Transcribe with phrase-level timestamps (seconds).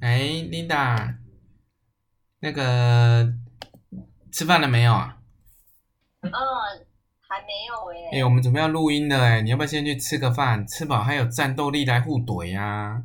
[0.00, 0.18] 哎
[0.50, 1.14] ，Linda，
[2.40, 3.32] 那个
[4.32, 5.18] 吃饭了没有啊？
[6.22, 6.30] 嗯，
[7.28, 8.20] 还没有诶、欸。
[8.20, 10.66] 哎，我们准备要录音了诶，你要不要先去吃个饭？
[10.66, 13.02] 吃饱还有战斗力来互怼呀？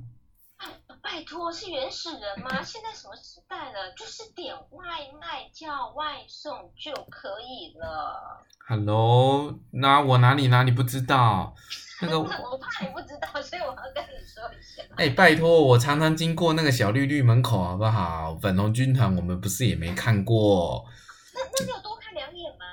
[1.01, 2.49] 拜托，是原始人吗？
[2.63, 3.93] 现在什么时代了？
[3.97, 4.83] 就是点外
[5.21, 8.43] 卖叫外送就可以了。
[8.67, 11.53] Hello，那我哪里哪里不知道？
[12.01, 12.25] 那个 我
[12.57, 14.83] 怕你不知道，所以我要跟你说一下。
[14.97, 18.35] 哎，拜托，我常常经过那个小绿绿门口，好不好？
[18.41, 20.85] 粉红军团，我们不是也没看过？
[21.33, 22.65] 那那你有多看两眼吗？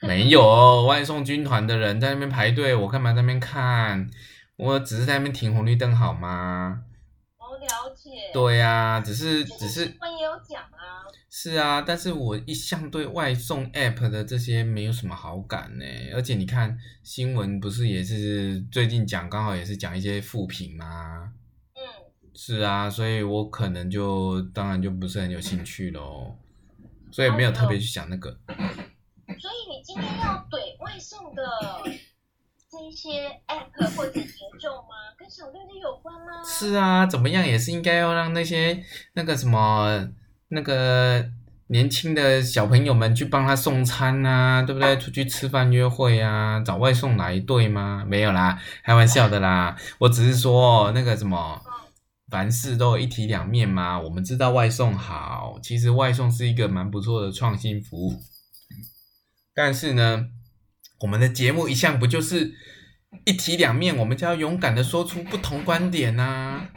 [0.00, 4.08] 没有，外送军团的人在那边排队，我干嘛在那边看？
[4.56, 6.82] 我只是在那边停红绿灯，好吗？
[7.38, 8.10] 我了解。
[8.32, 9.84] 对呀、啊，只是只是。
[9.84, 11.04] 新闻也有讲啊。
[11.34, 15.84] 是啊，但是我一向对外送 app 的这些没有什么好感呢。
[16.12, 21.32] 而且你看新闻不是也是最近讲，刚好也是讲一些负评吗？
[21.74, 21.80] 嗯。
[22.34, 26.36] 是啊，所以我可能就当然就不是很有兴趣喽，
[27.10, 28.30] 所以没有特别去想那个。
[29.26, 31.42] 所以你今天要怼外送的
[32.70, 35.16] 这些 app 或者群众吗？
[35.16, 36.44] 跟小六六有关吗？
[36.44, 38.84] 是啊，怎么样也是应该要让那些
[39.14, 40.12] 那个什么。
[40.54, 41.24] 那个
[41.68, 44.98] 年轻的小朋友们去帮他送餐啊，对不对？
[44.98, 48.04] 出去吃饭约会啊，找外送来对吗？
[48.06, 49.74] 没有啦，开玩笑的啦。
[49.98, 51.58] 我只是说那个什么，
[52.30, 53.98] 凡事都有一体两面嘛。
[53.98, 58.20] 我们知道外送好，其实外送是一个蛮不错的创新服务。
[59.54, 60.26] 但是呢，
[61.00, 62.52] 我们的节目一向不就是
[63.24, 63.96] 一体两面？
[63.96, 66.68] 我们就要勇敢的说出不同观点啊。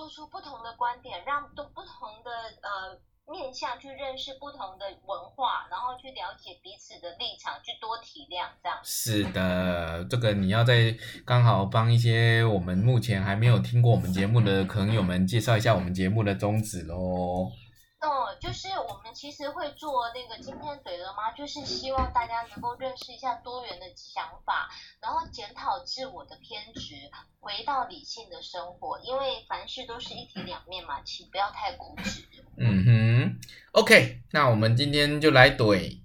[0.00, 2.30] 说出不同的观点，让都不同的
[2.62, 2.98] 呃
[3.30, 8.78] 面向去认识不同的文化，然后去了解彼此的立场，去多体谅这样。
[8.82, 17.52] 是的，这个你要在刚好帮一些我们目前还没有听过我们节目的朋友们介绍一下我们节目的宗旨喽。
[18.00, 21.32] 哦，就是我们其实会做那个今天怼了吗？
[21.32, 24.70] 就是希望大家能够认识一下多元的想法，
[25.02, 26.94] 然后检讨自我的偏执，
[27.40, 28.98] 回到理性的生活。
[29.00, 32.24] 因为凡事都是一体两面嘛，请不要太固执。
[32.56, 33.40] 嗯哼
[33.72, 36.00] ，OK，那我们今天就来怼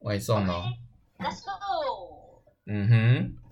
[0.00, 0.64] 外送喽。
[1.18, 2.42] Okay，Let's go。
[2.66, 3.43] 嗯哼。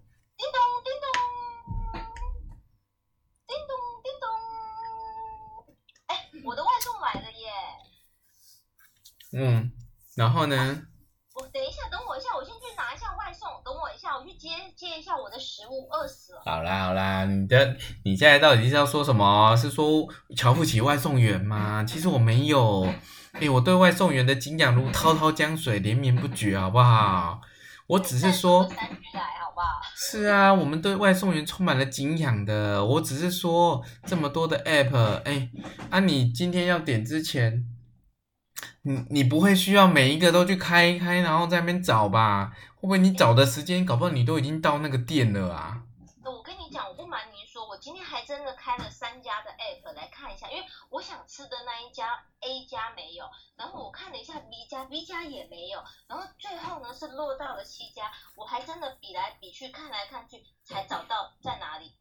[9.36, 9.70] 嗯，
[10.16, 10.82] 然后呢？
[11.34, 13.48] 我等一下，等我一下，我先去拿一下外送。
[13.64, 16.42] 等我一下，我去接接一下我的食物，饿死了。
[16.44, 19.56] 好啦好啦，你的你现在到底是要说什么？
[19.56, 20.06] 是说
[20.36, 21.82] 瞧不起外送员吗？
[21.88, 22.86] 其实我没有，
[23.32, 27.40] 哎，我对外送员的敬仰如滔滔江水，连绵不绝，好不好？
[27.86, 29.80] 我只是说，三句来，好不好？
[29.96, 32.84] 是啊，我们对外送员充满了敬仰的。
[32.84, 34.94] 我只是说，这么多的 app，
[35.24, 35.48] 哎，
[35.88, 37.66] 啊，你今天要点之前。
[38.84, 42.52] 你你不会需要每一个都去开一开，然后在那边找吧？
[42.74, 45.82] 会不会你找的时间，搞不好你都已经到那个店了啊？
[46.24, 53.24] 我跟你讲，我不瞒您说，我今天还真的开了三家的 app 来看一下，因为我想吃的那一家 A 家没有，
[53.56, 61.92] 然后我看了一下 B 家，B 家也没有，然后最后呢是落到了 C 家，我还真的比来比去，看来看去才找到在哪里。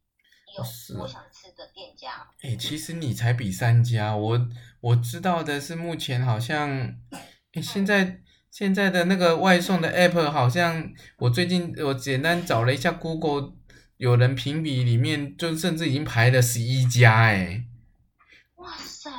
[0.57, 2.09] 有我想吃的店家。
[2.41, 4.47] 哎、欸，其实你才比三家，我
[4.79, 6.69] 我知道的是目前好像，
[7.11, 7.21] 哎、
[7.53, 13.53] 欸，现在现在的那个外送的 app 好像，我最近我简单找了一下 Google，
[13.97, 17.63] 有人评比里面就甚至已经排了十一家，哎。
[18.55, 19.09] 哇塞！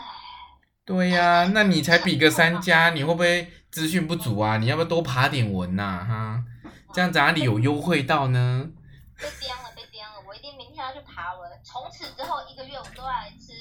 [0.85, 4.59] 对呀、啊，那你才比个三家，你会不会资讯不足啊？
[4.59, 6.05] 你要不要多爬点文呐、啊？
[6.05, 6.45] 哈，
[6.93, 8.71] 这样子哪里有优惠到呢？
[12.03, 13.53] 此之后一个月我都要来吃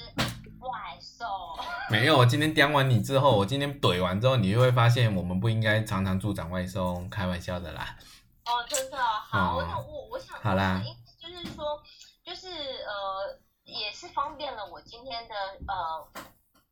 [0.58, 1.24] 外送。
[1.88, 7.96] 没有，我今天刁完你之后，我今天怼完之后，你就会发现我们不应该常常助长外送，开玩笑的啦。
[8.44, 10.82] 哦，真的好，哦、我我我想，好啦，
[11.20, 11.80] 就是说，
[12.24, 15.34] 就是呃，也是方便了我今天的
[15.68, 16.22] 呃。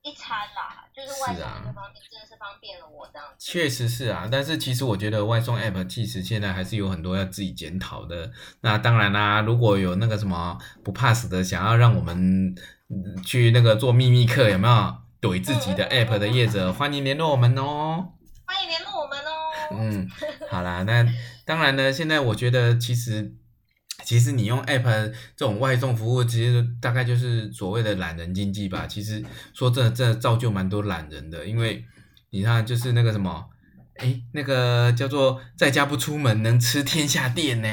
[0.02, 3.50] 一餐啦，就是外送这方面真的是方便了我这样子。
[3.50, 8.30] 确实是啊，但是其实我觉得外送 app 其实现在还是有很多要自己检讨的。
[8.62, 12.54] 那当然啦、啊，如果有那个什么不怕死的，想要让我们
[13.24, 18.12] 去那个做秘密课，有没有怼自己的 app 的业者，欢迎联络我们哦。
[18.46, 19.30] 欢迎联络我们哦。
[19.72, 20.10] 嗯，
[20.50, 21.06] 好啦，那
[21.44, 23.34] 当然呢，现在我觉得其实。
[24.10, 24.82] 其实你用 app
[25.36, 28.84] 这种外送服务，其实大概就是所谓的懒人经济吧。
[28.84, 29.24] 其实
[29.54, 31.84] 说真的，真的造就蛮多懒人的，因为
[32.30, 33.48] 你看，就是那个什么，
[33.98, 37.68] 诶，那个叫做在家不出门，能吃天下店呢。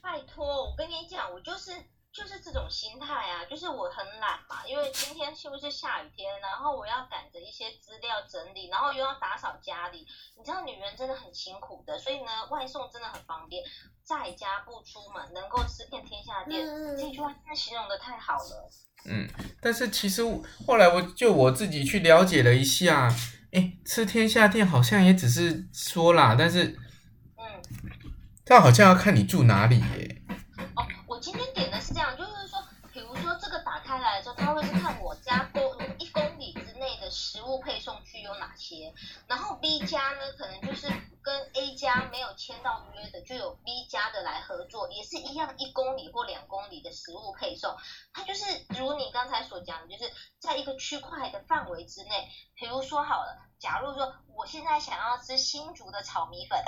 [0.00, 1.72] 拜托，我跟你讲，我就是
[2.12, 10.06] 就是这种心态啊，就是我很懒嘛，因为今天是不是下雨天，然后我要赶着一些资料整理，然后又要打扫家里，
[10.38, 13.64] 你知道女人真的很辛苦的，所以呢，外送真的很方便，
[14.04, 18.70] 在家不出门，能够吃遍天下店，嗯、这句话真的形容的太好了。
[19.06, 19.28] 嗯，
[19.60, 20.22] 但是其实
[20.64, 23.12] 后来我就我自己去了解了一下，
[23.50, 26.78] 哎，吃天下店好像也只是说啦，但是，
[27.36, 27.60] 嗯，
[28.44, 30.22] 但好像要看你住哪里耶。
[30.76, 31.65] 哦我今天点
[34.36, 35.62] 他，会是看我家公
[35.98, 38.92] 一公里之内的食物配送区有哪些，
[39.26, 40.88] 然后 B 家呢，可能就是
[41.22, 47.74] 跟 A 家没有签到约的，就有 B 家的来合作，也是一样一公里或两公里的食物配送，
[48.12, 48.44] 它就是
[48.78, 53.42] 如你刚才所讲的，就是在一个区块的范围之内，比如说好了。
[53.58, 56.62] 假如说我现在想要吃新竹的炒米粉，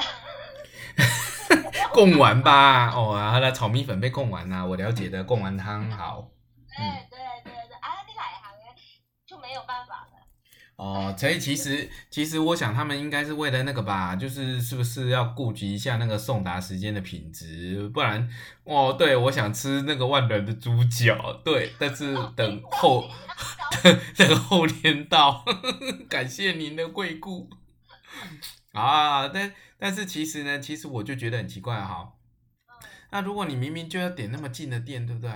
[1.92, 6.30] 贡丸吧，哦啊，他的炒米粉被贡丸啦，我了解的贡丸汤好。
[6.78, 8.54] 对对对对，啊，你哪一行
[9.26, 10.12] 就没有办法了。
[10.76, 18.28] 哦，所以其实其实我想他们应该是为了那个吧，就是是不是要顾及一下那个送达时间的品质，不然
[18.64, 23.08] 哦，对，我想吃那个万能的猪脚，对，但是等后。
[24.16, 25.44] 等后天到，
[26.08, 27.48] 感谢您的惠顾
[28.72, 29.28] 啊！
[29.28, 32.14] 但但是其实呢，其实我就觉得很奇怪哈。
[33.10, 35.30] 那如果你明明就要点那么近的店，对不对？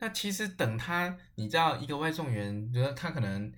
[0.00, 3.52] 那其实等他，你知道一个外送员，觉得他可能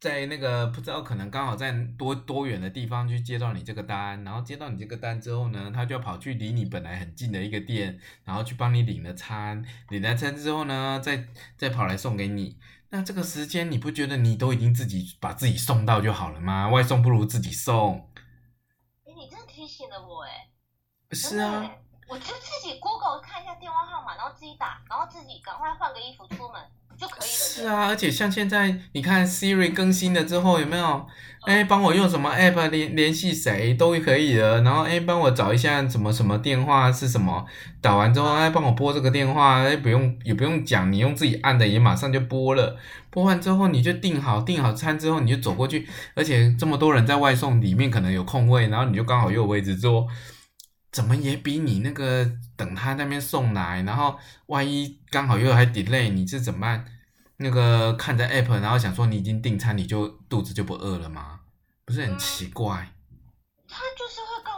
[0.00, 12.58] 在那个不知道，可能刚好在多多远的地方去接到你这个单，然后接到你这个单之后呢，他就要跑去离你本来很近的一个店，然后去帮你领了餐，领了餐之后呢，再再跑来送给你。
[12.90, 16.68] 那这个时间你不觉得你都已经自己把自己送到就好了吗？
[16.68, 18.08] 外送不如自己送。
[19.04, 20.50] 哎，你真的提醒了我哎。
[21.10, 21.76] 是啊。
[22.12, 26.60] 我就自己 Google 看一下电话号码，然后自己打，然后自己赶快换个衣服出门
[26.94, 27.34] 就可以了。
[27.34, 31.06] 是啊，而且像现在你看 Siri 更新了之后有没有？
[31.46, 34.60] 哎，帮我用什么 App 联联系谁都可以的。
[34.60, 37.46] 然后哎，帮我找一下什么什么电话是什么，
[37.80, 42.76] 打完之后哎，帮我拨这个电话，哎，不用也不用讲，你用自己按的也马上就拨了。
[43.08, 50.06] 拨完之后你就订好订好餐之后你就走过去，而且这么多人在外送里面可能有空位，然后你就刚好又有位置坐。
[50.92, 56.84] 怎么也比你那个等他那边送来，然后万一刚好又还 delay，你是怎么办？
[57.38, 61.40] 那个看着 app，然后想说你已经订餐，你就肚子就不饿了吗？
[61.86, 62.92] 不是很奇怪？
[63.66, 64.51] 他就是会跟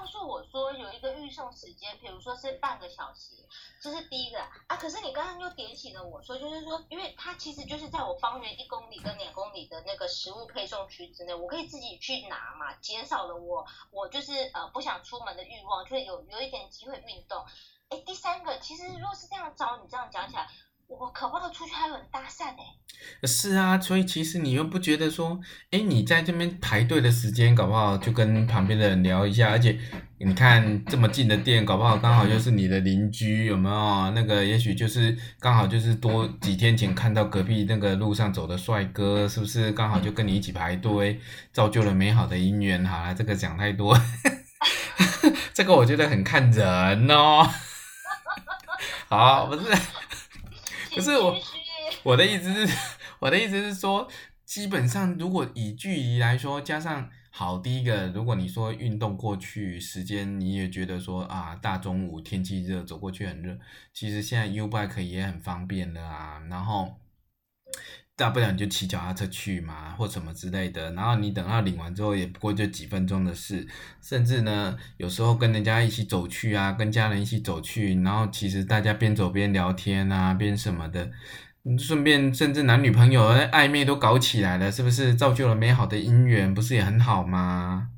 [1.34, 3.34] 送时间，比如说是半个小时。
[3.82, 4.38] 这是第一个
[4.68, 17.44] 啊，可是你刚刚又点醒了我说，就是说，因为它其实就是在我方圆一公里跟两公里的那个食物配送区之内，我可以自己去拿嘛，减少了我我就是呃不想出门的欲望，就有有一点机会运动。
[17.90, 20.48] 哎，第三个，其实如果是这样找你这样讲起来。
[20.86, 22.62] 我可不可以出去还有人搭讪呢？
[23.24, 25.38] 是啊，所以其实你又不觉得说，
[25.70, 29.78] 哎，你在这边排队的时间，搞不好就跟旁边的人聊一下，而且
[30.18, 34.10] 你看这么近的店，搞不好刚好就是你的邻居，有没有？
[34.12, 41.20] 那个也许就是刚好就是多几天前看到隔壁那个路上走的帅哥，是不是刚好就跟你一起排队，
[41.52, 42.84] 造就了美好的姻缘？
[42.86, 43.98] 好了，这个讲太多，
[45.52, 47.46] 这个我觉得很看人哦。
[49.10, 49.62] 好，不是。
[50.96, 51.36] 可是我，
[52.04, 52.76] 我的意思是，
[53.18, 54.08] 我的意思是说，
[54.44, 63.58] 基本上如果以距离来说，加上好第一个，如果你说运动过去时间，你也觉得说啊，大中午天气热，走过去很热，
[63.92, 67.00] 其实现在 U-Bike 也很方便的啊，然后。
[68.16, 70.92] 大不了你就骑脚踏车去嘛，或什么之类的。
[70.92, 73.66] 然后你等到领完之后，也不过就几分钟的事。
[74.00, 81.10] 甚至呢，有时候跟人家一起走去啊，跟家人一起走去，然后其实大家边走边聊天啊，边什么的，
[81.78, 86.54] 顺便甚至男女朋友暧昧都搞起来了，是不是造就了美好的姻缘？
[86.54, 87.88] 不是也很好吗？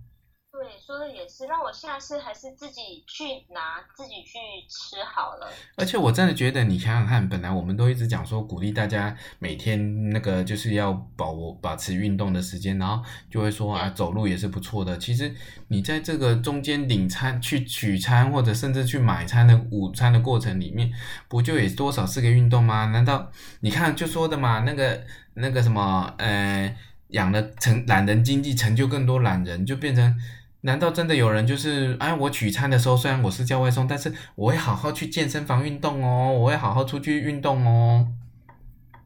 [0.97, 5.47] 说的也是，那我下次还是自己去拿，自己去吃好了。
[5.77, 14.97] 而且我真的觉得，你想想看，本来我们都一直讲说鼓励大家每天那个就是要保保持运动的时间，然后就会说啊，走路也是不错的。
[14.97, 15.31] 其实
[15.69, 20.91] 你在这个中间领餐、去取餐或者甚至去买餐的午餐的过程里面，
[21.29, 22.87] 不就也多少是个运动吗？
[22.87, 26.75] 难道你看就说的嘛，那个那个什么呃，
[27.09, 30.19] 养了成懒人经济，成就更多懒人，就变成。
[30.67, 38.09] 难道真的有人就是哎，我取餐的时候虽然我是叫外送，但是我会好好去健身房运动哦，我会好好出去运动哦。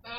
[0.02, 0.10] 嗯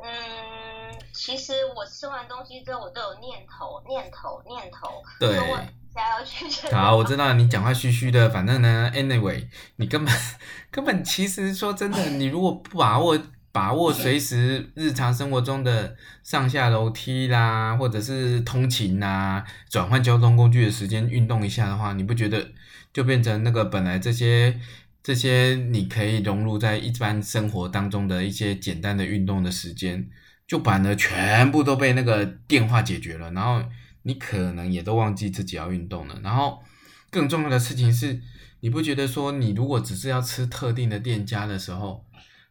[0.00, 5.56] 嗯，其实我吃完东西之后，我都有念头念头念头，对，说我
[5.92, 10.14] 加油去健好，我知道你讲话嘘嘘的，反正呢，anyway，你根本
[10.70, 13.18] 根本其实说真的，你如果不把握
[13.52, 22.50] 把握随时日常生活中的上下楼梯啦，或者是通勤啦，转换交通工具的时间运动一下的话，你不觉得
[22.92, 24.58] 就变成那个本来这些
[25.02, 30.08] 这些你可以融入在一般生活当中的一些简单的运动的时间，
[30.48, 33.62] 就反而全部都被那个电话解决了，然后。
[34.04, 36.60] 你可能也都忘记自己要运动了，然后
[37.08, 38.20] 更重要的事情是，
[38.58, 42.04] 你不觉得说你如果只是要吃特定的店家的时候，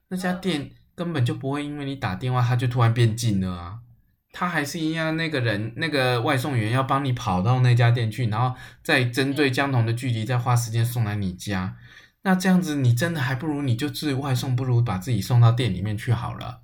[0.08, 3.80] 那家店根本就不会因为你打电话，它就突然变近了啊，
[4.32, 11.76] 它还是一样那个人那个外送员要帮你跑到那家店去，然后再针对相同的距离再花时间送来你家，
[12.22, 16.62] 那这样子你真的还不如你就自外送，不如把自己送到店里面去好了。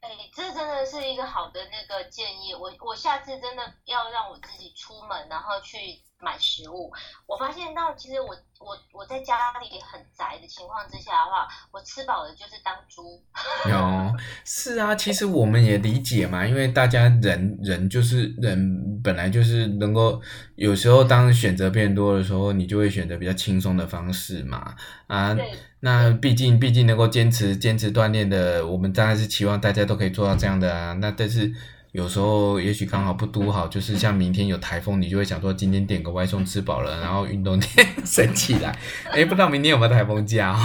[0.00, 5.78] 哎这真的是一个好的那个建议，我我下次真的要让我自己出门，然后去
[6.22, 6.90] 买食物。
[7.26, 8.28] 我发现到其实我
[8.60, 13.20] 我我在家里很宅的情况之下的话，我吃饱了就是当猪。
[13.68, 20.22] 有， 是啊，其实我们也理解嘛，因为大家人人就是人，本来就是能够
[20.54, 24.74] 有时候当选择变多的时候，你就会选择比较轻松的方式嘛，
[25.08, 25.36] 啊。
[25.84, 30.92] 那毕竟，毕竟能够坚持坚持锻炼的，我们当然是期望大家都可以做到这样的啊。
[31.00, 31.52] 那但是
[31.92, 37.70] 有时候，也许刚好不都好，就是像明天有台风，你就会想说今天点个外送吃饱了，然后运动点
[38.04, 38.76] 升起来。
[39.10, 40.58] 哎，不知道明天有没有台风假哦？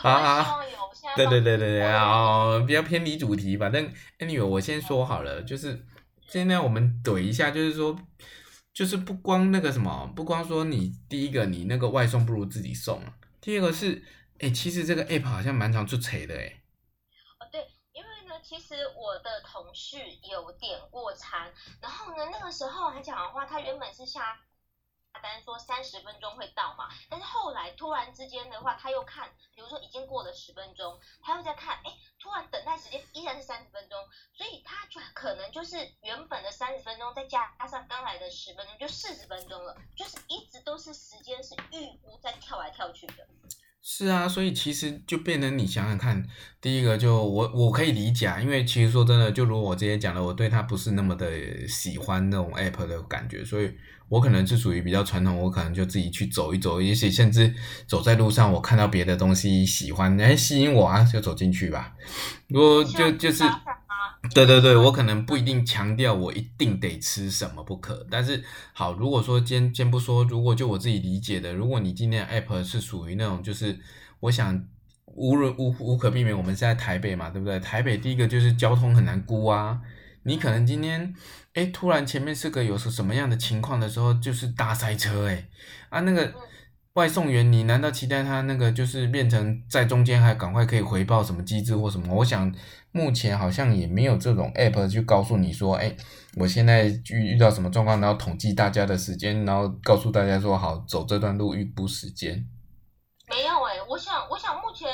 [0.00, 0.46] 好 啊，
[1.16, 5.84] 对对对对对，哦，比较偏离主题，反正 anyway，我先说好了，就是
[6.28, 7.98] 现在我们怼一下，就是说。
[8.76, 13.00] 就是不光那个什么，不光说你第一个你那个外送不如自己送，
[13.40, 14.02] 第二个是，
[14.34, 16.52] 哎、欸，其实这个 app 好像蛮常出锤的哎。
[18.46, 24.40] 其实我的同事有点过餐，然后呢，那个时候还讲的话，他原本是下。
[25.22, 33.98] 单说三十分钟会到嘛，但是后来突然之间的话，他又看，比如说已经过了十分钟，他又在看，哎，突然等待时间依然是三十分钟，
[34.34, 43.26] 所以他就可能就是原本的三十分钟，再加上刚来的十分钟，就四十分钟了，就是一直都是时间是预估在跳来跳去的。
[43.88, 46.20] 是啊，所以其实就变成你想想看，
[46.60, 51.28] 第一个就我我可以理解，因为其实说真的，就如我之前讲的，我对他不是那么的
[51.68, 53.72] 喜欢那种 app 的感觉，所以
[54.08, 57.54] 我可能是属于比较传统，我可能就自己去走一走，也许甚至
[57.86, 61.94] 走在路上，我看到别的东西喜欢，哎，吸引我啊，就走进去吧。
[62.48, 63.44] 如果就就是。
[64.34, 68.42] 对对对，我可能不一定强调我一定得吃什么不可，但是
[68.72, 73.78] 好，如果说先先不说，如果就我自己理解的，如果你今天的 app 是属于那种，就是
[74.20, 74.64] 我想
[75.06, 77.58] 无论无无可避免，我们是在台北嘛，对不对？
[77.60, 79.80] 台北第一个就是交通很难估啊，
[80.22, 81.14] 你可能今天
[81.54, 85.46] 诶突然前面是个有什么样的情况的时候，就是大塞车诶
[85.88, 86.32] 啊那个。
[86.96, 92.14] 外送员，你难道期待他那个就是变成在中间还赶快可以回报什么机制或什么？
[92.14, 92.50] 我想
[92.96, 95.94] 目前好像也没有这种 app 去告诉你说，哎，
[96.36, 102.42] 我现在遇遇到什么状况，然后统计大家的时间，然后告诉大家说好走这段路预估时间。
[103.28, 104.88] 没有哎、欸，我想我想目前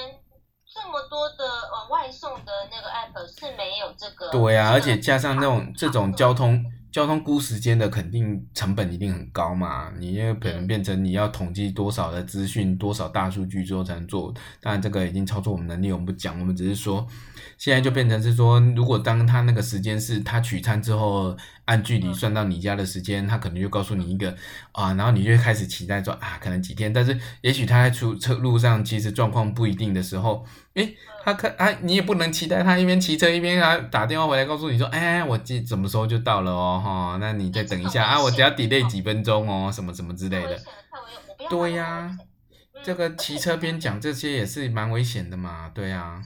[0.67, 4.29] 这么多的呃外送的那个 app 是没有这个。
[4.31, 6.65] 对呀、啊，而且加上那种这种交通。
[6.93, 14.33] 交通估时间的肯定成本一定很高嘛，你也可能变成你要统计多少的资讯，多少大数据之后才能做。
[14.61, 17.07] 当然这个已经超出我们能力，我们不讲，我们只是说，
[17.57, 21.35] 现在就变成是说，如果当他那个时间是他取餐之后
[21.65, 24.37] 按距离算到你家的时间，他可能就告诉你一个
[24.73, 30.45] 啊，然后你就开始期待说啊，可能几天，但是也许他在出车路上其实状况不一定的时候。
[30.75, 40.59] 诶，他可啊，你也不能期待他一边骑车一边啊打电话回来告诉你说，哎，我几什么时候就到了哦，哈，那你再等一下啊，我只要 delay 几分钟哦，什么什么之类的。
[41.51, 42.17] 对呀，
[42.83, 46.23] 这个骑车边讲这些也是蛮危险的嘛，对呀。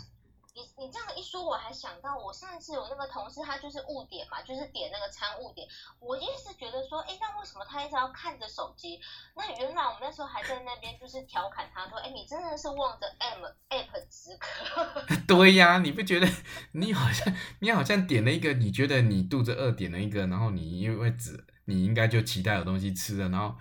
[0.86, 5.66] 你这样一说，我还想到我上一次我那个同事，他就是误点嘛，就是点那个餐误点。
[5.98, 9.00] 我一直觉得说，哎，那为什么他一直要看着手机？
[9.34, 15.16] 那原来我们那时候还在那边就是调侃他说，哎，你真的是望着 M App 止渴。
[15.26, 16.28] 对呀，你不觉得
[16.70, 23.56] 你好像你好像点了一个，你觉得你肚子饿点了一个，然后你因为只，你应该就期待有东西吃了，然后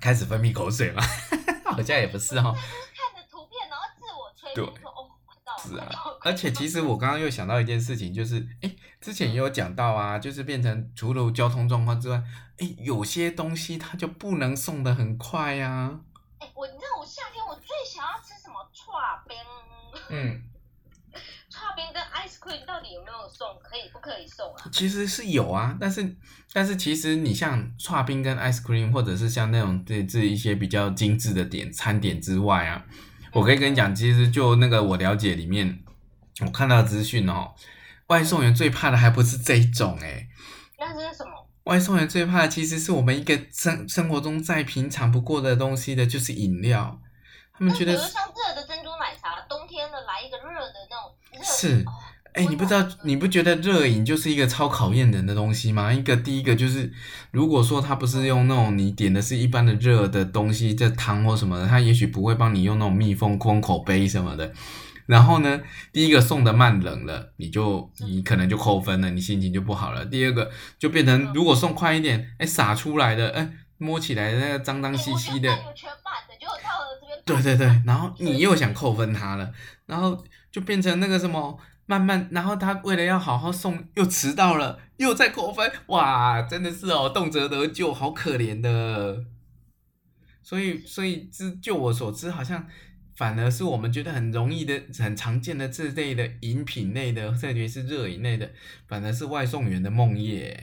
[0.00, 1.00] 开始分泌口水嘛？
[1.70, 2.52] 好像也不是哦。
[2.52, 4.90] 看着图片，然后自我催眠说，
[5.64, 5.68] 哦。
[5.70, 5.88] 是啊，
[6.22, 12.22] 而且其实我刚刚又想到一件事情，就是哎，之前也有讲到啊，就是变成除了交通状况之外，
[12.58, 16.00] 哎，有些东西它就不能送的很快呀、啊。
[16.38, 18.54] 哎，我你知道我夏天我最想要吃什么？
[18.72, 18.94] 串
[19.26, 19.36] 冰。
[20.10, 20.42] 嗯。
[21.50, 23.48] 剉冰跟 ice cream 到底有没有送？
[23.60, 24.68] 可以不可以送啊？
[24.70, 26.16] 其实是有啊，但是
[26.52, 32.84] 但是其实你像串冰跟 ice cream，或者是像那种这这一些比较精致的点餐点之外啊，
[33.38, 35.78] 我可以跟你讲，其实就那个我了解里面，
[36.44, 37.54] 我看到资讯哦，
[38.08, 40.28] 外送员最怕的还不是这一种诶、欸、
[40.78, 41.46] 那是什么？
[41.64, 47.00] 外送员最怕的其实是我们一个生生活中再平常不过的东西的，就是饮料。
[47.52, 51.44] 他们觉得，比如像热的珍珠奶茶，冬天的来一个热的那种热。
[51.44, 51.84] 是，
[52.38, 55.92] 哎、你不知道，你不觉得热饮就是一个超考验人的东西吗？
[55.92, 56.92] 一个第一个就是，
[57.32, 64.52] 如果说他不是用那种你点的是一般的热的东西，这汤或什么的，他也许不会帮你用那种密封空口杯什么的。
[65.06, 65.60] 然后呢，
[65.92, 70.06] 第一个送的慢冷了，你就你可能就扣分了，你心情就不好了。
[70.06, 75.50] 第二个就变成，如果送快一点，哎，洒出来的，哎，摸起来那个脏脏兮兮的。
[77.24, 79.50] 对对对，然后你又想扣分他了，
[79.86, 89.24] 然后就变成那个什么，慢慢，然后他为了要好好送，又迟到了，又再扣分，哇，真的是哦，动辄得咎，好可怜的。
[90.42, 92.68] 所以，所以，之就我所知，好像
[93.16, 98.50] 反而是我们觉得很容易的、很常见的这类的饮品类的，特别是热饮类的，
[98.86, 100.54] 反而是外送员的梦魇。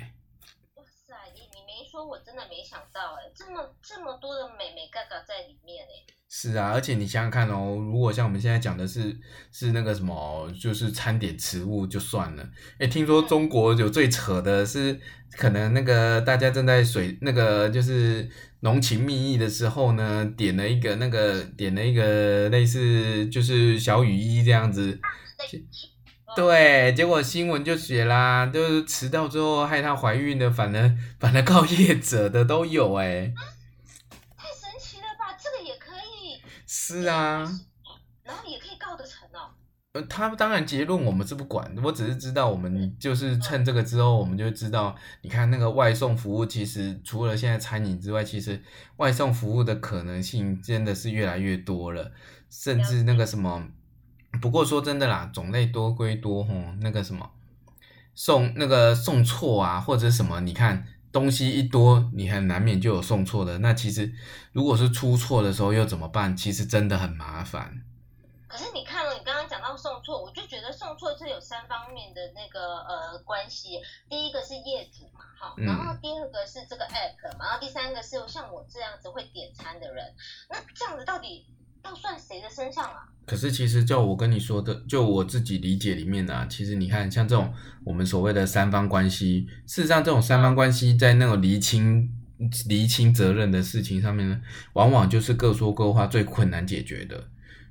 [0.76, 6.06] 哇塞，你你没说，我真的没想到，哎，这么这么多的美美嘎嘎在里面，哎。
[6.38, 9.18] 是啊，而且你想想看哦，如果像我们现在讲的是
[9.54, 12.46] 是那个什么，就是餐点食物就算了。
[12.80, 15.00] 诶，听说中国有最扯的是，
[15.38, 25.00] 可能那个大家正在水那个就是浓情蜜意的时候呢，点了一个那个点了一个类似就是小雨衣这样子，
[26.36, 33.34] 对，结果新闻就写啦，就是迟到之后害她怀孕的，反而反而告业者的都有诶。
[36.88, 37.40] 是啊，
[38.24, 39.50] 然后也可以告得成哦。
[39.94, 48.62] 呃，他当然结论我们是不管，我只是知道我们就是趁这个之后，我们就知道，你看那个外送服务，其实除了现在餐饮之外，其实
[48.98, 52.12] 外送服务的可能性真的是越来越多了，
[52.52, 53.68] 甚至那个什么，
[54.40, 57.32] 不过说真的啦，种类多归多吼，那个什么
[58.14, 60.86] 送那个送错啊，或者什么，你看。
[61.16, 63.58] 东西一多，你很难免就有送错的。
[63.60, 64.12] 那其实，
[64.52, 66.36] 如果是出错的时候又怎么办？
[66.36, 67.82] 其实真的很麻烦。
[68.50, 73.80] 可是你看了，你刚刚讲到送错，我就觉得送错是有三方面的那个呃关系。
[74.10, 80.14] 第一个是业主嘛，哈，然后第二个是这个 app 嘛，然后第三个是像我这样子会点餐的人。
[80.50, 81.48] 那这样子到底？
[81.86, 83.08] 要算谁的身上啊？
[83.28, 92.12] 可是其实，就我跟你说的，就我自己理解里面啊，其实你看，像这种我们所谓的三方关系，事实上，这种三方关系在那种厘清
[92.68, 94.42] 厘清责任的事情上面呢，
[94.74, 97.16] 往往就是各说各话最困难解决的。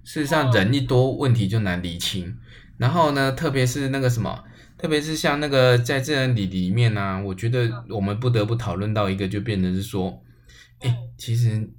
[0.05, 2.37] 事实上，人一多，问题就难厘清。
[2.77, 4.45] 然后呢，特别是那个什么，
[4.77, 10.21] 特别是像那个在这里里面呢、啊，我觉得我们不得不讨论到一个，就变成是说，
[10.81, 11.71] 哎，其实。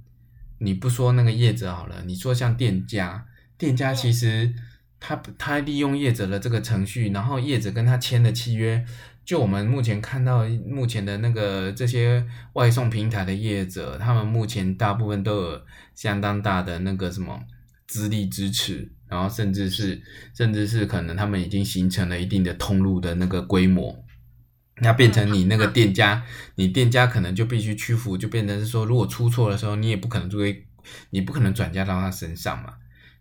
[0.58, 3.26] 你不说那个业者好了，你说像店家，
[3.58, 4.52] 店家其实
[4.98, 8.84] 他他利用业者的这个程序，然后业者跟他签的契约，
[9.24, 15.62] 就我们目前看到目前的那个这些外送平台的业者，他们目前大部分都有
[15.94, 17.42] 相当大的那个什么
[17.86, 20.00] 资历支持，然后甚至是
[20.34, 24.05] 甚至是可能他们已经形成了一定的通路的那个规模。
[24.82, 26.22] 那变成你那个店家，
[26.56, 30.66] 你店家可能就必须屈服，就变成是说，如果出错的时候，你也不可能作为，
[31.10, 32.74] 你不可能转嫁到他身上嘛。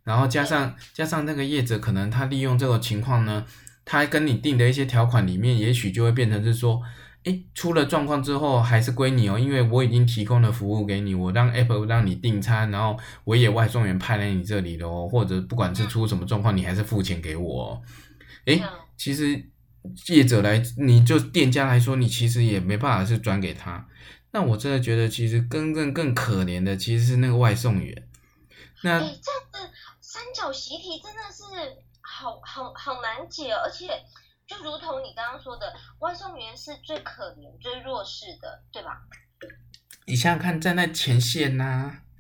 [0.04, 3.46] 然后加上加上那个业者，可能他利用这个情况呢，
[3.86, 6.82] 他跟你定的一些条款里面，也许就会变成是说，
[7.24, 17.82] 诶，出了状况之后还是归你哦，因为我已经提供了服务给你，我让 Apple 让你订餐，然后我也外送员派来你这里的哦，或者不管是出什么状况，你还是付钱给我哦。
[18.48, 18.62] 诶，
[18.98, 19.42] 其实。
[20.08, 23.88] 业者来，你就店家来说，你其实也没办法是转给他。
[24.32, 28.08] 那我真的觉得，其实更更更可怜的，其实是那个外送员。
[28.84, 29.16] 那这样
[29.52, 29.60] 子
[30.02, 31.44] 三角习题真的是
[32.02, 34.04] 好好好难解，而且
[34.46, 39.02] 就如同你刚刚说的，外送员是最可怜、最弱势的，对吧？
[40.06, 41.64] 你想想看，在那前线呐、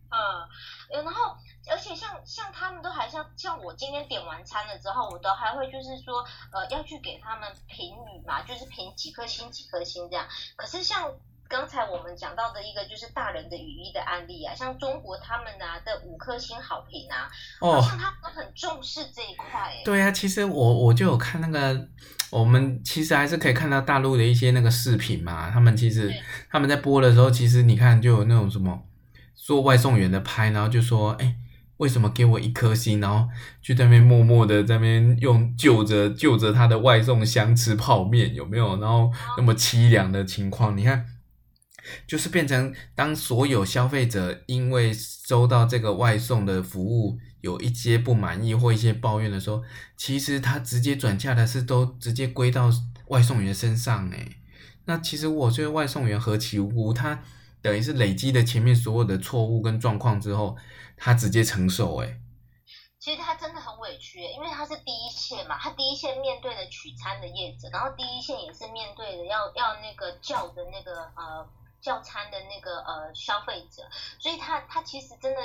[0.09, 0.49] 啊。
[0.91, 1.35] 嗯，然后。
[1.69, 10.27] 而且像像他们都还像像我今天点完餐了之后，我都还会就是说，呃，要去给他们评语嘛，就是评几颗星几颗星这样。
[10.55, 11.11] 可是像
[11.47, 17.29] 刚才我们讲到的一个就是大人的语义的案例啊，像中国他们拿的五颗星好评啊，
[17.61, 19.73] 哦，他们都很重视这一块。
[19.83, 21.87] 对啊，其实我我就有看那个，
[22.29, 26.13] 我们其实还是可以看到大陆的一些那个视频嘛，他们其实
[26.49, 28.83] 他们在播的时候，其实你看就有那种什么
[29.35, 31.35] 做外送员的拍，然后就说，哎。
[31.77, 33.27] 为什么给我一颗星，然后
[33.61, 38.79] 去在那边默默的在那边用就着就着他的外送箱吃泡面，有没有？
[38.79, 41.05] 然后那么凄凉的情况，你看，
[42.07, 49.61] 就是变成当所有消费者因为收到这个外送的服务有一些不满意或一些抱怨的时候，
[49.97, 52.71] 其实他直接转嫁的是都直接归到
[53.07, 54.37] 外送员身上，诶，
[54.85, 57.21] 那其实我觉得外送员何其无辜，他。
[57.61, 60.55] 等于是累积了前面所有的错误跟状况之后，
[60.97, 62.19] 他直接承受哎。
[62.99, 71.47] 其实他真的很委屈，因为他是第一线嘛，他第一线面对的取餐的业者，然后第一线也是面对的要要那个叫的那个呃
[71.79, 73.83] 叫餐的那个呃消费者，
[74.17, 75.41] 所以他他其实真的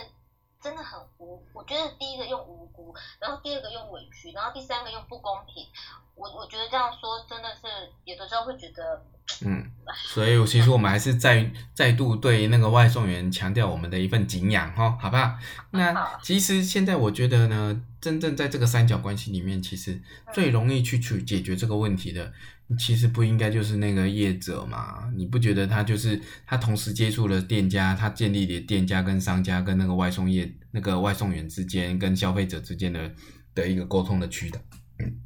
[0.63, 5.67] 真的很无，我觉得第一个用无辜，然后第二个用委屈，然后第三个用不公平。
[6.15, 9.05] 我我觉得这样说真的是有的时候会觉得。
[9.45, 15.37] 嗯，所以其实我们还是再再度对那个外送员强调我们的一份敬仰哈，好不好？
[15.71, 20.01] 那其实现在我觉得呢，真正在这个三角关系里面，其实
[20.33, 22.33] 最容易去去解决这个问题的，
[22.79, 25.11] 其实不应该就是那个业者嘛？
[25.17, 33.11] 你不觉得他就是他同时接触了店家，他建立了店家跟商家跟那个外送业那个外送员之间跟消费者之间的
[33.55, 34.61] 的一个沟通的渠道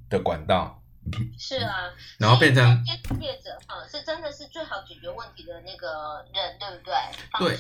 [0.09, 0.81] 的管道？
[1.38, 2.64] 是啊，然后变成
[3.20, 7.56] 业者哈，是真的是最好解决问题的那个人，对不对？
[7.56, 7.58] 对。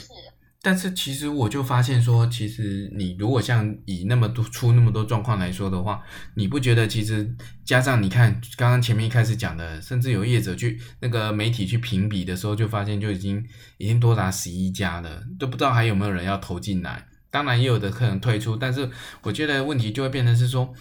[0.62, 6.02] 但是其实我就发现说，其实你如果像以那么多出那么多状况来说的话，
[6.36, 17.08] 你不觉得其实加上你看刚刚前面一开始讲的，甚至有业者去那个媒体去评比的时候，就发现就已经已经多达十一家了，都不知道还有没有人要投进来。
[17.30, 18.88] 当然也有的可能退出，但是
[19.20, 20.72] 我觉得问题就会变成是说。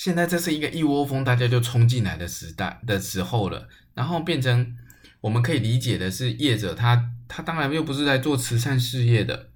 [0.00, 4.74] 现在这是一个一窝蜂大家就冲进来的时代的时候了，然后变成
[5.20, 9.50] 我们可以理解的是业者他他当然又不是在做慈善事业的，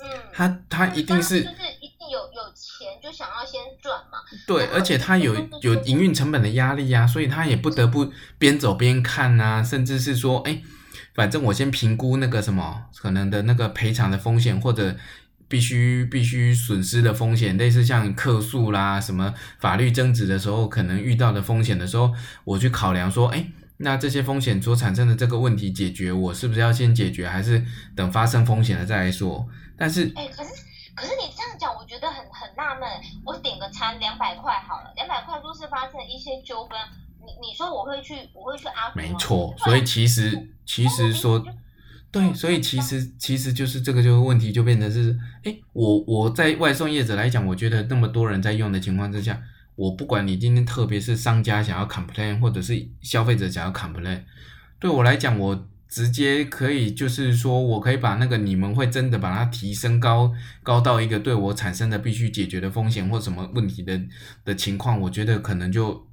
[0.00, 10.60] 嗯，他他一定是就是一定有有钱就想要先赚嘛，对，而且他有有营运成本的压力呀，所以他也不得不边走边看啊，甚至是说，哎，
[11.14, 14.94] 反正我先评估那个什么可能的那个赔偿的风险或者。
[15.54, 22.12] 必须必须损失的风险，类似像客诉啦，什么法律争执的时候可能遇到的风险的时候，
[22.42, 27.64] 我去考量说，哎，那这些风险所产生的这个问题解决，我是不是要先解决，还是
[27.94, 29.46] 等发生风险了再来说？
[29.78, 30.50] 但是，哎，可是
[30.96, 32.82] 可是你这样讲，我觉得很很纳闷。
[33.24, 36.76] 我点个餐两百块好了，两百块若是发生一些纠纷，
[37.24, 38.92] 你你说我会去我会去阿？
[38.96, 41.46] 没错，所以其实其实说。
[42.14, 49.42] 对，所以其实其实就是这个就问题就变成是，诶，我我在外送业者来讲，我觉得那么多人在用的情况之下，
[49.74, 54.20] 我不管你今天特别是商家想要 complain，或者是消费者想要 complain，
[54.78, 64.00] 对我来讲，我直接可以就是说我可以把那个你们会真的把它提升高高到一个对我产生的必须解决的风险或什么问题的
[64.44, 66.06] 的情况，我觉得可能就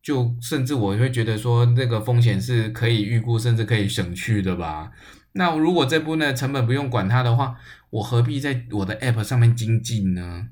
[0.00, 4.92] 就甚至我会觉得说那个风险是可以预估，甚至可以省去的吧。
[5.32, 7.56] 那如果这部呢成本不用管它的话，
[7.90, 10.48] 我何必在我的 app 上面精进呢？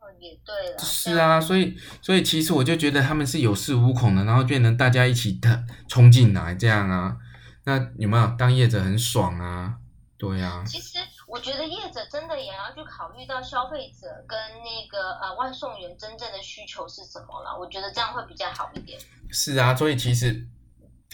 [0.00, 0.78] 哦，也对了。
[0.78, 7.16] 是啊，所以所以其实我就觉得他们是有恃无恐的，然后变成大家一起的冲进来这样啊。
[7.64, 9.74] 那有没有当业者很爽啊？
[10.16, 10.62] 对啊。
[10.64, 17.58] 其实我觉得业者真的也要去考虑到消费者跟那个呃外送员真正的需求是什么了。
[17.58, 19.00] 我觉得这样会比较好一点。
[19.32, 20.46] 是啊，所以其实。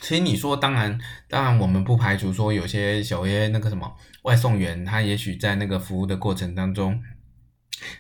[0.01, 7.01] 其实你说，当然，当然，我们不排除说有些小约那个什么外送员，他也许在那个服务的过程当中，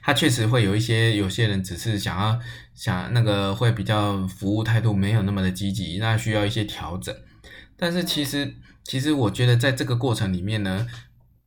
[0.02, 2.38] 他确实会有一些有些人只是想要
[2.74, 7.14] 想那个会比较服务态度没有那么的积极，那需要一些调整。
[7.76, 10.86] 但是其实，其实我觉得在这个过程里面呢，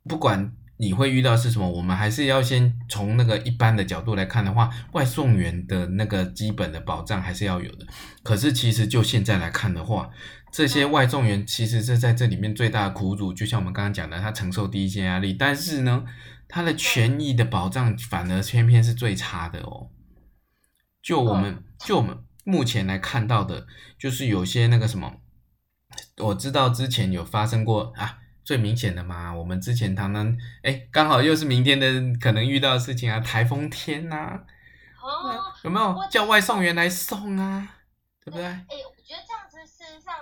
[0.08, 0.54] 不管。
[0.78, 1.70] 你会遇到是什么？
[1.70, 7.86] 我们还是要先从那个一般的角度来看的话，外送员的那个基本的保障还是要有的。
[8.24, 10.10] 可是其实就现在来看的话，
[10.54, 16.06] 这些外送员其实是在这里面最大的苦主，就像我们刚刚讲的，他承受第一线压力，但是呢，
[16.48, 19.90] 他的权益的保障反而偏偏是最差的哦。
[21.02, 23.66] 就我们就我们目前来看到的，
[23.98, 25.16] 就是有些那个什么，
[26.18, 28.20] 我知道之前有发生过啊。
[28.46, 31.88] 最明显的嘛，我们之前他们哎，刚好又是明天的
[32.20, 34.44] 可能遇到的事情啊，台风天呐、啊，
[35.02, 37.78] 哦，有没有叫外送员来送啊？
[38.24, 38.46] 对不对？
[38.46, 40.14] 哎，我觉得这样子事实上，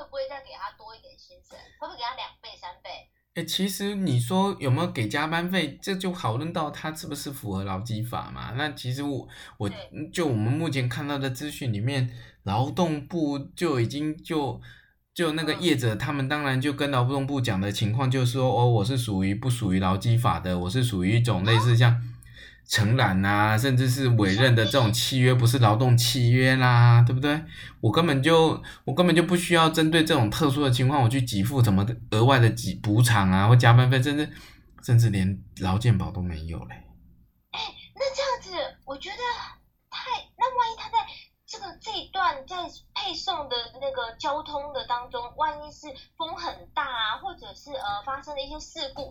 [0.00, 1.58] 会不会再给他多一点薪水？
[1.78, 2.90] 会不会给他两倍三倍？
[3.34, 8.52] 哎，其实你说有没有给加班费，这就讨论到他是不是符合劳基法嘛？
[8.56, 9.70] 那其实我我
[10.12, 12.10] 就我们目前看到的资讯里面，
[12.44, 14.60] 劳动部就已经就。
[15.12, 22.00] 就那个业者，他们当然就跟劳动部讲的情况，就是说，哦，我是属于不属于劳基法的，我是属于一种类似像
[22.70, 27.42] 承揽啊，甚至是委任的这种契约，不是劳动契约啦，对不对？
[27.80, 34.30] 我根本就我根本就不需要针对这种特殊的情况，我去给付什么额外的给补偿啊，或加班费，甚至
[34.84, 36.74] 甚至连劳健保都没有嘞。
[37.50, 37.60] 哎，
[37.96, 39.16] 那这样子，我觉得
[39.90, 39.98] 太……
[40.38, 40.98] 那万一他在……
[41.52, 42.54] 这个这一段在
[42.94, 49.10] 配送的那个交通的当中，万一是风很大啊，或者是呃发生了一些事故，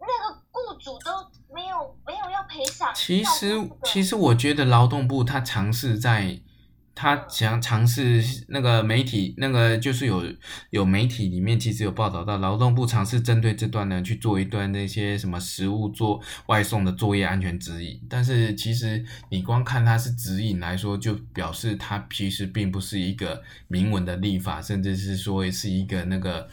[0.00, 1.10] 那那个雇主都
[1.54, 2.92] 没有没有要赔偿。
[2.94, 3.52] 其实
[3.84, 6.40] 其实我觉得劳动部他尝试在。
[6.96, 10.22] 他想尝试那个媒体，那个就是有
[10.70, 26.48] 有媒体里面其实有报道到，劳动部尝试针对这段呢去做一段那些什么食物做外送的作业安全指引，但是其实你光看它是指引来说，就表示它其实并不是一个明文的立法，甚至是说是一个那个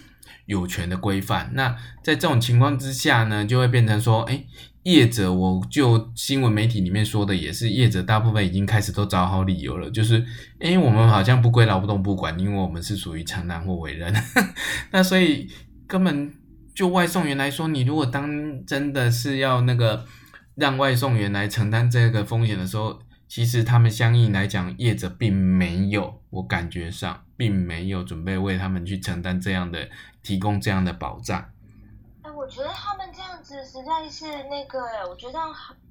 [0.45, 1.51] 有权的规范。
[1.53, 4.43] 那在这种情况之下呢，就会变成说，哎。
[4.83, 10.25] 业者，我就新闻媒体里面说的也是，业者大部分已经开始都找好理由了，就是，
[10.57, 14.11] 诶，我们好像不归劳动部管，因为我们是属于承揽或委任，
[14.89, 15.47] 那所以
[15.85, 16.33] 根本
[16.73, 18.27] 就外送员来说，你如果当
[18.65, 20.03] 真的是要那个
[20.55, 29.89] 让外送员来承担这个风险的时候，其实他们相应来讲，业者并没有，我感觉上并没有准备为他们去承担这样的，
[30.21, 31.43] 提供这样的保障。
[32.21, 35.39] 哎我觉得他们这样子实在是那个哎，我觉得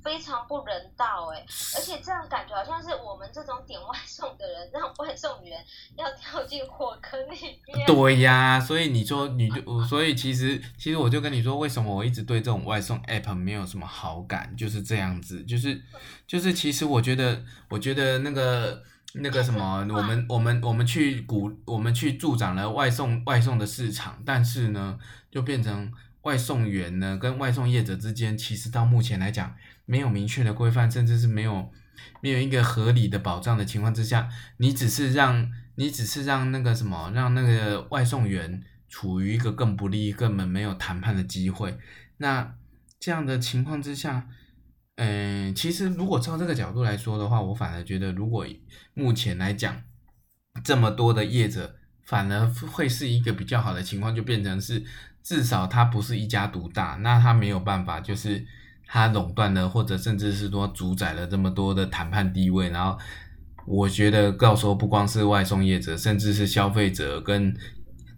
[0.01, 1.41] 非常不人道哎，
[1.75, 5.59] 而且这样感觉好像是我们这种点外送的人让外送员
[5.97, 7.85] 要跳进火坑里面。
[7.85, 15.83] 对呀，所以你说你就，所以其实其实我就跟你说，为什么我一直对这种外送 app 没有什么好感，就是这样子，就是
[16.29, 18.81] 就是其实我觉得我觉得那个
[19.15, 24.99] 那个什么，我们我们我们去鼓我们去助长了外送外送的市场，但是呢，
[25.31, 25.93] 就变成。
[26.23, 31.73] 外送员呢，跟外送业者之间，其实到目前来讲，没有明确的规范，甚至是没有
[32.21, 41.79] 没有一个合理的保障的情况之下，你只是让你只是让那个什么，让那个外送员处于一个更不利、根本没有谈判的机会。
[42.19, 42.55] 那
[42.99, 44.29] 这样的情况之下，
[45.03, 48.47] 嗯、其实如果照这个角度来说的话，我反而觉得，如果
[48.93, 49.75] 目前来讲，
[50.63, 54.85] 这么多的业者，反而会是一个比较好的情况，就变成是。
[55.23, 58.43] 至少他不是一家独大，那他没有办法，就是
[58.87, 62.71] 他垄断了，或者甚至是说主宰了这么多的谈判地位。
[62.71, 62.99] 然后，
[63.67, 67.55] 我觉得到时候不光是外送业者，甚至是消费者跟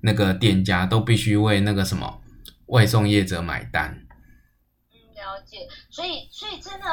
[0.03, 2.23] 那个店家都必须为那个什么
[2.67, 4.05] 外送业者买单。
[5.23, 6.87] 了解，所以所以真的，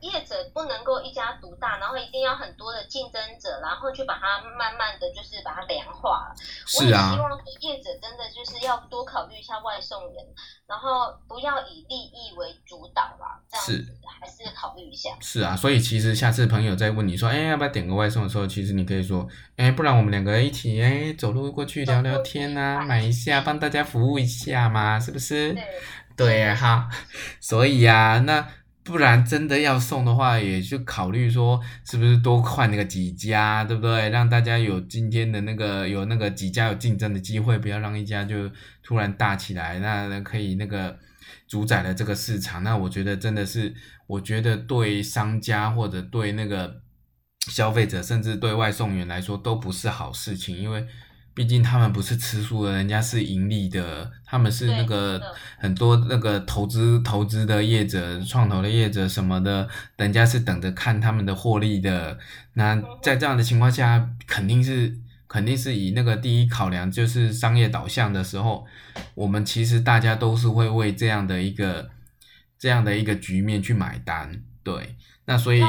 [0.00, 6.32] 业者不能够一家独大，然后一定要很多的竞争者，然后去把它慢慢的就是把它量化。
[6.66, 7.12] 是啊。
[7.12, 10.24] 我也希望业者真的就是要多考虑一下外送人，
[10.66, 15.10] 然后不要以利益为主导啦，这样子还是考虑一下。
[15.20, 25.52] 是啊，所以其实下次朋友再问你说，哎，要不要点个外送的时候，其实你可以说，哎，不然我们两个一起，哎，走路过去聊聊天啊，买一下，帮大家服务一下嘛，是不是？
[25.52, 25.62] 对。
[26.18, 26.90] 对呀，哈，
[27.40, 28.48] 所以呀、那
[28.82, 34.08] 不然真的要送的话，也就考虑说是不是多换那个几家，对不对？
[34.10, 38.50] 让大家有今天的那个有那个几家有竞争的机会，不要让一家就
[38.82, 40.98] 突然大起来，那可以那个
[41.46, 42.64] 主宰了这个市场。
[42.64, 43.72] 那我觉得真的是，
[44.08, 46.80] 我觉得对商家或者对那个
[47.48, 50.84] 消费者，甚至对外送员来说都不是好事情，因为。
[51.38, 55.22] 毕竟他们不是吃素的，人家是盈利的，他们是那个
[55.56, 62.18] 很多那个投资投资的业者、创投的业者什么的，人家是等着看他们的获利的。
[62.54, 62.74] 那
[63.04, 64.98] 在这样的情况下，肯定是
[65.28, 68.66] 肯定是以那个第一考量就是商业导向的时候，
[69.14, 71.88] 我们其实大家都是会为这样的一个
[72.58, 74.96] 这样的一个局面去买单，对，
[75.26, 75.62] 那所以。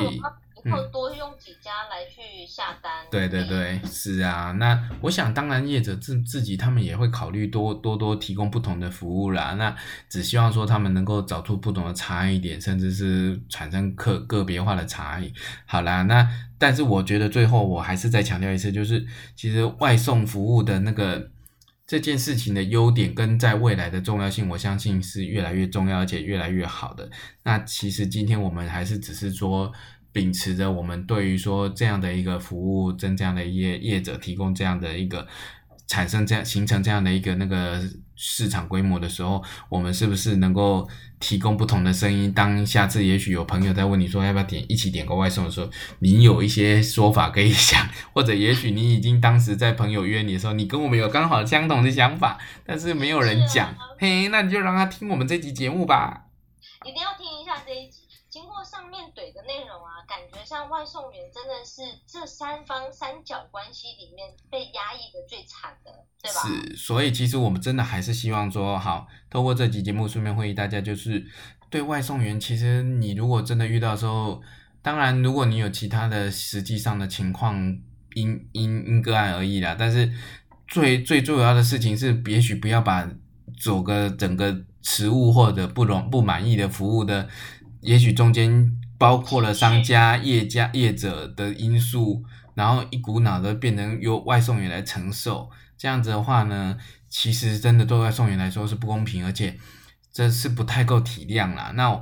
[0.92, 3.06] 多用几家来去下单。
[3.12, 4.52] 对对对，是啊。
[4.60, 9.54] 那我想，当然业者自自己他们也会考虑多多多提供不同的服务啦。
[9.54, 9.76] 那
[10.08, 15.34] 只希望说他们能够找出不同的差异点，甚至是产生个个别化的差异。
[15.66, 21.30] 好啦，那但是我觉得最后我还是再强调一次，就是其实外送服务的那个
[21.88, 27.10] 这件事情的优点跟在未来的重要性，我相信是越来越重要，而且越来越好的。
[27.44, 29.72] 那其实今天我们还是只是说。
[30.12, 35.28] 秉持着我们对于说这样的一个服务，跟这样的业业者提供这样的一个
[35.88, 37.82] 产生这样形成这样的一个那个
[38.16, 40.88] 市场规模的时候，我们是不是能够
[41.20, 42.32] 提供不同的声音？
[42.32, 45.70] 当下次也许有朋友在问你说要不要点一起点个外送的时候，
[46.00, 56.26] 你有一些说法可以 想，或者也许你已经当时在朋友约你的时候，你跟我们有刚好相同的想法，但是没有人讲，嘿，那你就让他听我们这集节目吧。
[56.86, 57.29] 一定要听。
[58.40, 66.40] 经过上面怼的内容啊，感觉像外送员真的是这三方三角关系里面被压抑的最惨的，对吧？
[66.42, 71.26] 是，所以其实我们真的还是希望说，好，透过这期节目顺便会议大家，就是
[71.70, 74.42] 对外送员，其实你如果真的遇到的时候，
[74.82, 77.58] 当然如果你有其他的实际上的情况，
[78.14, 79.76] 因因因个案而异啦。
[79.78, 80.10] 但是
[80.66, 83.06] 最最重要的事情是，也许不要把
[83.62, 87.28] 走个整个食物或者不容不满意的服务的。
[87.82, 99.58] 也许中间包括了商家、业家、业者的因素，然后一股脑的变成由外送员来承受，这样子的话呢，其实真的对外送员来说是不公平，而且
[100.12, 101.72] 这是不太够体谅啦。
[101.76, 102.02] 那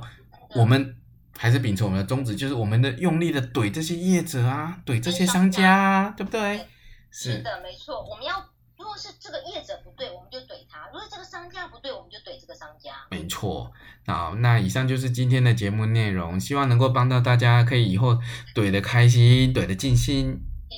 [0.56, 0.96] 我们
[1.36, 6.66] 还是秉持我们的宗旨，就是我们的用力的怼这些业者啊，怼这些商家啊，对不对？
[7.10, 8.44] 是，是的，没错，我们要。
[8.78, 12.92] 如果是这个业者不对，我们就怼他；如果这个商家不对，我们就怼这个商家。
[13.10, 13.68] 没错，
[14.08, 18.18] 好，那以上就是今天的节目内容，希望能够帮到大家，可以以后
[18.54, 20.30] 怼得开心，怼得尽兴。
[20.30, 20.74] 嗯，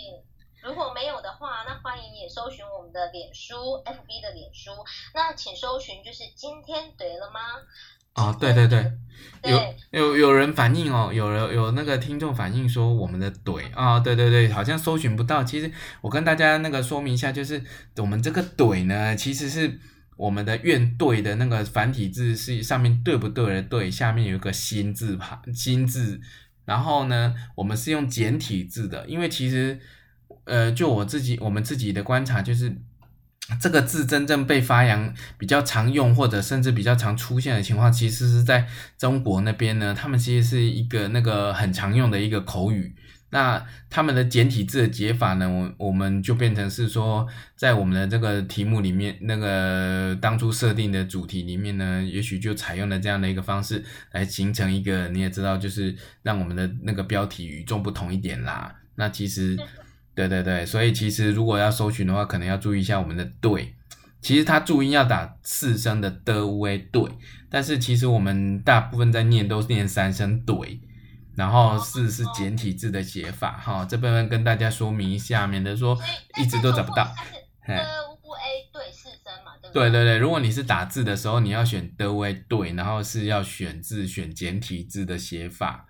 [0.64, 4.72] 如果没有的话，那欢迎也搜寻我们的脸书，FB 的脸书，
[5.14, 7.40] 那请搜寻就是今天怼了吗？
[8.14, 8.92] 哦，对对对，
[9.44, 15.44] 有有有人反映哦，有人有那个听众反映说我们的怼啊、哦，对对对，好像搜寻不到。
[15.44, 17.62] 其实我跟大家那个说明一下，就是
[17.98, 19.78] 我们这个怼呢，其实是
[20.20, 26.20] 我们的愿对的那个繁体字是上面对不对的对，下面有一个心字旁心字，
[26.64, 29.80] 然后呢，我们是用简体字的，因为其实
[30.44, 32.76] 呃，就我自己我们自己的观察就是。
[33.61, 38.64] 这个字真正被发扬比较常用，或者甚至比较常出现的情况，其实是在
[38.96, 39.92] 中国那边呢。
[39.92, 42.94] 他们其实是一个那个很常用的一个口语。
[43.30, 58.74] 那他们的简体字的解法呢，我我们就变成是说，在我们的这个题目里面，那个当初设定的主题里面呢，也许就采用了这样的一个方式来形成一个，你也知道，就是让我们的那个标题与众不同一点啦。
[58.96, 59.56] 那其实。
[60.12, 63.74] 对对对，所以其实如果要搜寻的话，可能要注意一下我们的“对”。
[64.20, 67.02] 其实它注音要打四声的“的”“喂”“对”，
[67.48, 70.80] 但是其实我们大部分在念都是念三声“对”，
[71.36, 73.52] 然后“四”是简体字的写法。
[73.52, 75.98] 哈，这部分跟大家说明一下，免得说
[76.38, 77.04] 一直都找不到。
[77.66, 77.74] “的
[78.22, 78.38] ”“喂
[78.72, 79.90] ”“对”四声嘛，对不对？
[79.90, 85.86] 对对对，如果你是打字的时候，你要选“的”“喂”“对”，然后是要选字选简体字的写法。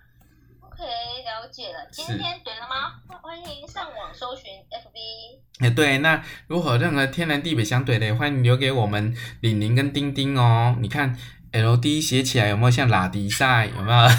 [0.61, 1.87] OK，了解了。
[1.91, 2.93] 今天对了吗？
[3.21, 5.65] 欢迎上网搜寻 FB。
[5.65, 10.75] 哎，对，那如果任何天南地北想怼的，欢迎留给我们李宁跟丁丁哦。
[10.79, 11.15] 你看
[11.51, 13.67] LD 写起来有没有像拉迪赛？
[13.67, 14.09] 有没有？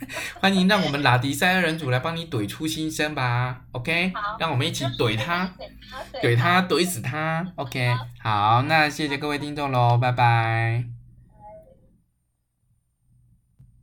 [0.40, 3.62] 欢迎让我们拉迪赛二人组来帮你怼出新生吧。
[3.72, 5.50] OK，让我们一起怼他，
[6.22, 7.46] 怼他，怼死他。
[7.56, 10.99] OK，好，那谢谢各位听众喽，拜拜。